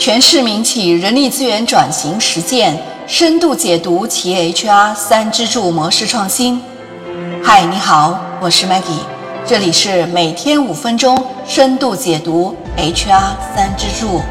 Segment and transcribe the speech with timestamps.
[0.00, 2.74] 全市民企人力资源转型实践
[3.06, 6.58] 深度解读企业 HR 三支柱模式创新。
[7.44, 9.04] 嗨，你好，我是 Maggie，
[9.44, 14.22] 这里是每天五分钟深度解读 HR 三支柱。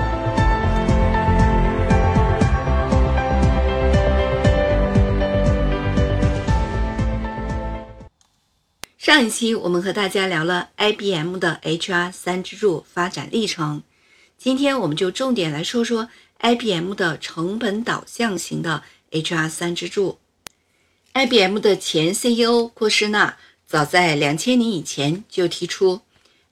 [8.98, 13.84] 上一期我们和大家聊了 IBM 的 HR 三支柱发展历程。
[14.40, 16.08] 今天我们就重点来说说
[16.40, 20.18] IBM 的成本导向型的 HR 三支柱。
[21.12, 26.00] IBM 的前 CEO 郭士纳早在两千年以前就提出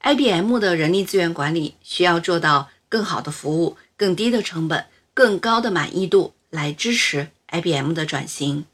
[0.02, 8.66] ，IBM 的人力资源管理需要做到更好的服务、更低的成本、更高的满意度，来支持 IBM 的转型。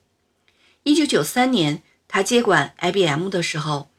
[0.81, 3.89] 一九九三年，他接管 IBM 的时候，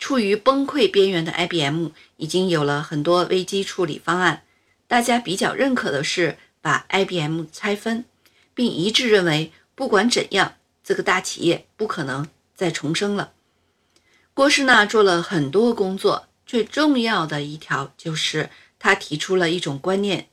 [0.00, 4.42] 处于崩溃边缘的 IBM 已经有了很多危机处理方案。
[4.88, 8.06] 大家比较认可的是把 IBM 拆分，
[8.54, 12.26] 并一致认为，不管怎样，这个大企业不可能
[12.56, 13.32] 再重生了。
[14.32, 18.48] 郭士纳做了很多工作，最重要的一条就是
[18.78, 20.28] 他提出了一种观念：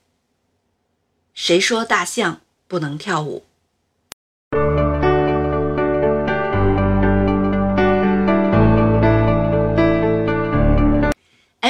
[1.33, 3.45] 谁说大象不能跳舞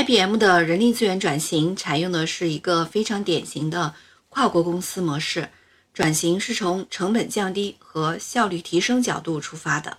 [0.06, 3.96] ？IBM 的人力资源转型采用的是一个非常典型的
[4.30, 5.50] 跨国公司模式，
[5.96, 9.98] 转型是从成本降低和效率提升角度出发的。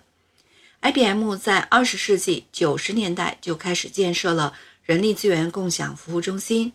[0.82, 4.52] IBM 在二十世纪九十年代就开始建设了
[4.84, 6.72] 人力资源共享服务中心。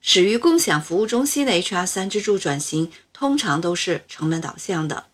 [0.00, 5.06] 始于共享服务中心的 HR 三支柱转型，通常都是成本导向的。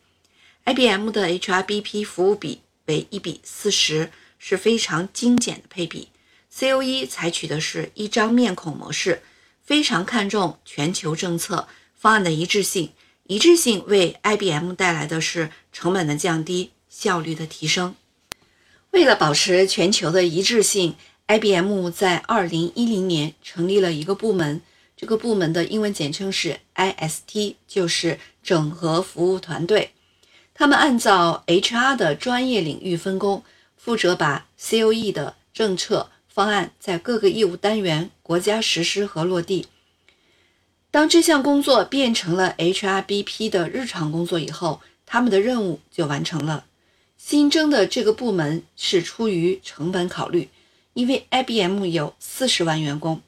[0.67, 6.09] IBM 的 HRBP 服务比为一比四十，是非常精简的配比。
[6.55, 9.23] COE 采取的是一张面孔模式，
[9.63, 12.93] 非常看重全球政策方案的一致性。
[13.27, 17.95] 一致性为 IBM 带来的是成本的降低、效率的提升。
[18.91, 20.97] 为了保持全球的一致性
[21.29, 24.61] ，IBM 在2010年成立了一个部门，
[24.97, 29.93] 这个部门的英文简称是 IST，就是整合服务团队。
[30.53, 33.45] 他们按照 HR 的专业领域分工，
[33.77, 36.11] 负责把 COE 的政策。
[36.33, 39.67] 方案在各个业务单元国家实施和落地。
[40.93, 46.65] 当这项工作变成了 HRBP 的日常工作以后，他们的任务就完成了。
[47.17, 50.49] 新增的这个部门是出于成本考虑，
[50.95, 53.21] 因为 IBM 有四十万员工，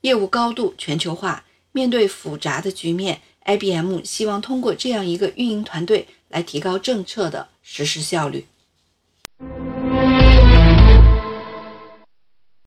[0.00, 8.46] 业务高度全球化，面对复杂的局面，IBM 希望通过这样一个运营团队来提高政策的实施效率。